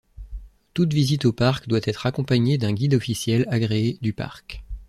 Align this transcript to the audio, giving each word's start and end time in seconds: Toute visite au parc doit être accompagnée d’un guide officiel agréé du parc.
Toute 0.73 0.93
visite 0.95 1.25
au 1.25 1.31
parc 1.31 1.67
doit 1.67 1.79
être 1.83 2.07
accompagnée 2.07 2.57
d’un 2.57 2.73
guide 2.73 2.95
officiel 2.95 3.45
agréé 3.49 3.99
du 4.01 4.13
parc. 4.13 4.63